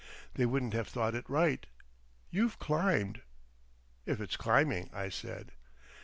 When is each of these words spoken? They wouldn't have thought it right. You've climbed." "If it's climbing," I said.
They 0.33 0.47
wouldn't 0.47 0.73
have 0.73 0.87
thought 0.87 1.13
it 1.13 1.29
right. 1.29 1.63
You've 2.31 2.57
climbed." 2.57 3.21
"If 4.07 4.19
it's 4.19 4.35
climbing," 4.35 4.89
I 4.91 5.09
said. 5.09 5.51